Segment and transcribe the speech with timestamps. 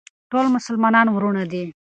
[0.31, 1.63] ټول مسلمانان وروڼه دي.